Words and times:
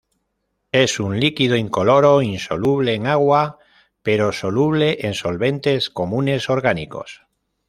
Es 0.71 0.99
un 0.99 1.19
líquido 1.19 1.55
incoloro 1.55 2.23
insoluble 2.23 2.95
en 2.95 3.05
agua 3.05 3.59
pero 4.01 4.31
soluble 4.31 5.05
en 5.05 5.13
solventes 5.13 5.91
comunes 5.91 6.49
orgánicos. 6.49 7.21